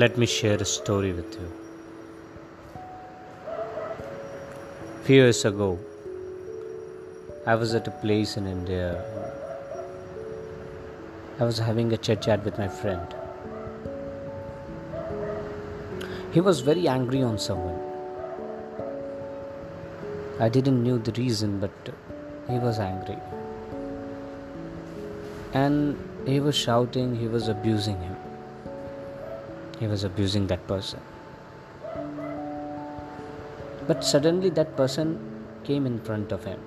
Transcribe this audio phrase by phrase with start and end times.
[0.00, 1.46] Let me share a story with you.
[5.02, 5.76] Few years ago,
[7.44, 8.90] I was at a place in India.
[11.40, 13.16] I was having a chit chat with my friend.
[16.32, 17.80] He was very angry on someone.
[20.38, 21.92] I didn't know the reason, but
[22.48, 23.18] he was angry.
[25.54, 28.17] And he was shouting, he was abusing him.
[29.78, 31.00] He was abusing that person.
[33.86, 35.18] But suddenly that person
[35.64, 36.60] came in front of him.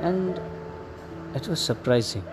[0.00, 0.40] And
[1.34, 2.24] it was surprising.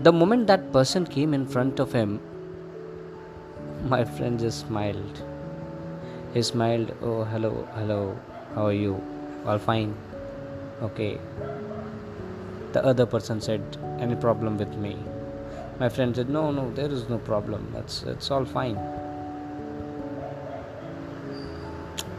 [0.00, 2.20] The moment that person came in front of him,
[3.86, 5.22] my friend just smiled.
[6.34, 8.16] He smiled, Oh, hello, hello,
[8.54, 9.02] how are you?
[9.46, 9.94] All fine.
[10.82, 11.18] Okay.
[12.72, 13.62] The other person said,
[13.98, 14.96] Any problem with me?
[15.80, 17.74] My friend said, No, no, there is no problem.
[17.78, 18.78] It's, it's all fine.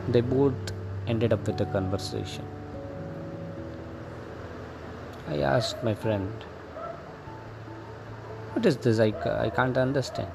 [0.09, 0.71] They both
[1.05, 2.43] ended up with a conversation.
[5.29, 6.31] I asked my friend,
[8.53, 8.99] What is this?
[8.99, 9.13] I,
[9.45, 10.31] I can't understand.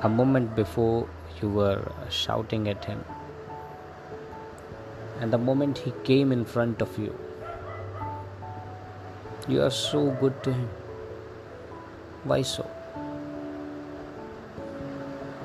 [0.00, 1.06] A moment before
[1.42, 3.04] you were shouting at him,
[5.20, 7.14] and the moment he came in front of you,
[9.50, 10.68] you are so good to him.
[12.24, 12.68] Why so?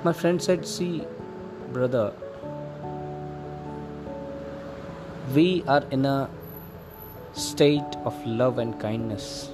[0.03, 1.03] My friend said, See,
[1.73, 2.13] brother,
[5.33, 6.29] we are in a
[7.33, 9.49] state of love and kindness.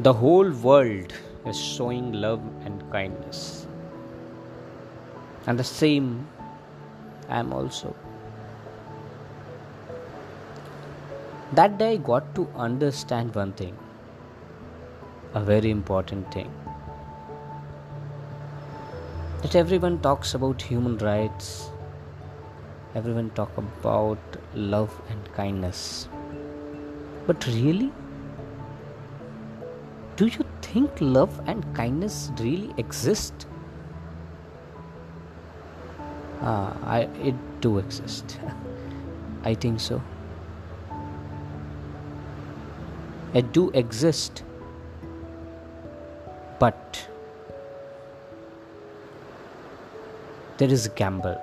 [0.00, 1.12] The whole world
[1.46, 3.66] is showing love and kindness.
[5.46, 6.26] And the same
[7.28, 7.94] I am also.
[11.56, 13.76] That day I got to understand one thing,
[15.34, 16.50] a very important thing.
[19.42, 21.68] That everyone talks about human rights,
[22.94, 26.08] everyone talk about love and kindness.
[27.26, 27.92] But really?
[30.16, 33.46] Do you think love and kindness really exist?
[36.40, 38.40] Ah, I, it do exist.
[39.44, 40.00] I think so.
[43.34, 44.42] It do exist.
[46.58, 47.08] But
[50.58, 51.40] there is a gamble.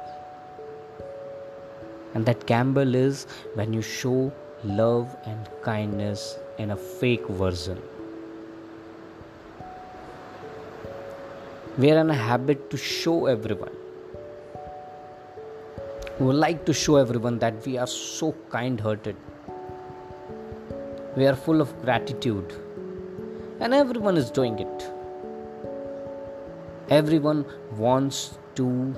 [2.14, 4.32] And that gamble is when you show
[4.64, 7.82] love and kindness in a fake version.
[11.78, 13.72] We are in a habit to show everyone.
[16.20, 19.16] We like to show everyone that we are so kind hearted.
[21.18, 22.54] We are full of gratitude.
[23.60, 24.92] And everyone is doing it.
[26.90, 28.96] Everyone wants to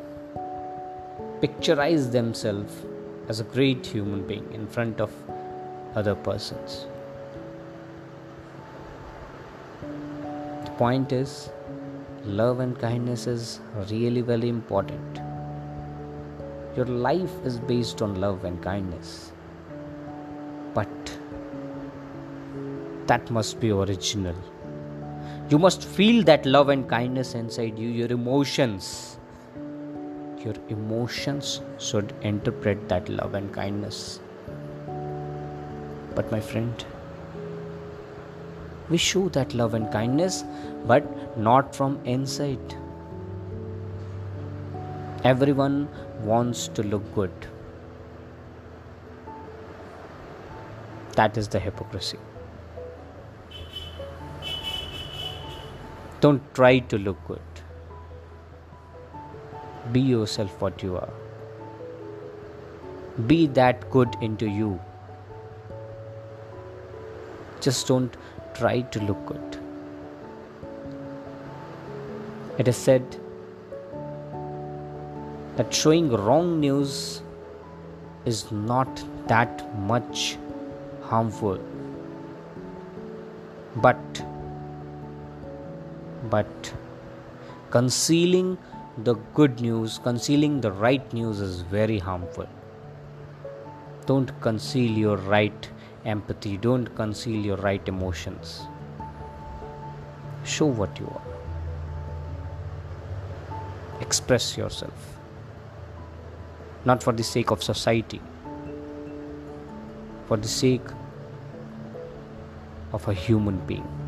[1.42, 2.74] picturize themselves
[3.28, 5.12] as a great human being in front of
[5.96, 6.86] other persons.
[10.66, 11.50] The point is,
[12.26, 15.22] love and kindness is really very important.
[16.76, 19.32] Your life is based on love and kindness.
[20.74, 21.01] But
[23.12, 24.36] that must be original.
[25.50, 29.18] You must feel that love and kindness inside you, your emotions.
[30.46, 34.22] Your emotions should interpret that love and kindness.
[36.16, 36.86] But, my friend,
[38.90, 40.46] we show that love and kindness,
[40.86, 42.76] but not from inside.
[45.26, 45.88] Everyone
[46.24, 47.48] wants to look good.
[51.16, 52.18] That is the hypocrisy.
[56.22, 57.42] Don't try to look good.
[59.92, 61.14] Be yourself what you are.
[63.26, 64.80] Be that good into you.
[67.60, 68.16] Just don't
[68.54, 69.58] try to look good.
[72.60, 73.20] It is said
[75.56, 77.22] that showing wrong news
[78.26, 80.38] is not that much
[81.02, 81.60] harmful.
[83.78, 84.24] But
[86.30, 86.74] but
[87.70, 88.58] concealing
[89.04, 92.48] the good news, concealing the right news is very harmful.
[94.06, 95.70] Don't conceal your right
[96.06, 98.62] empathy, don't conceal your right emotions.
[100.44, 101.22] Show what you are,
[104.02, 105.18] express yourself,
[106.84, 108.20] not for the sake of society,
[110.28, 110.82] for the sake
[112.92, 114.01] of a human being.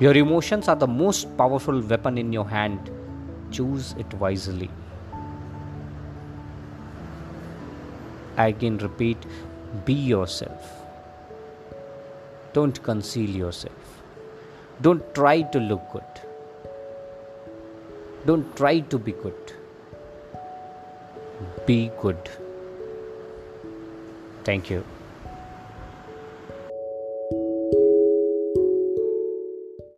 [0.00, 2.90] Your emotions are the most powerful weapon in your hand.
[3.50, 4.70] Choose it wisely.
[8.38, 9.18] I again repeat
[9.84, 10.70] be yourself.
[12.54, 14.00] Don't conceal yourself.
[14.80, 16.22] Don't try to look good.
[18.24, 19.52] Don't try to be good.
[21.66, 22.30] Be good.
[24.44, 24.82] Thank you.